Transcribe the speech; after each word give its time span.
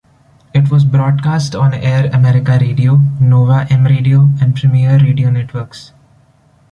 It 0.51 0.71
was 0.71 0.83
broadcast 0.83 1.53
on 1.53 1.75
Air 1.75 2.07
America 2.11 2.57
Radio, 2.59 2.95
Nova 3.19 3.67
M 3.69 3.83
Radio, 3.85 4.31
and 4.41 4.55
Premiere 4.55 4.97
Radio 4.97 5.29
Networks. 5.29 5.93